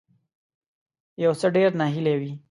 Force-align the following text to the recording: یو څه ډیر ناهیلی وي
یو 1.23 1.31
څه 1.39 1.47
ډیر 1.55 1.69
ناهیلی 1.79 2.15
وي 2.19 2.31